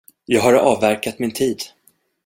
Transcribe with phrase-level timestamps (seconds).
[0.25, 1.59] Jag har avverkat min tid.